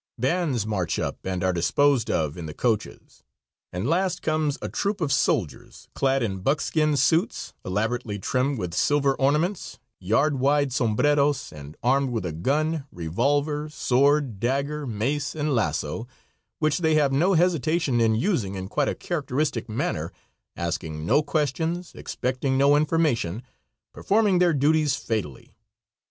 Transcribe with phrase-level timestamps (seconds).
[0.17, 3.21] Bands march up and are disposed of in the coaches,
[3.71, 9.13] and last comes a troop of soldiers, clad in buckskin suits, elaborately trimmed with silver
[9.17, 16.07] ornaments, yard wide sombreros, and armed with gun, revolver, sword, dagger, mace, and lasso,
[16.57, 20.11] which they have no hesitation in using in quite a characteristic manner,
[20.55, 23.43] asking no questions, expecting no information,
[23.93, 25.53] performing their duties fatally.